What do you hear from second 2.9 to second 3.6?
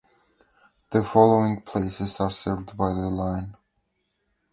the line.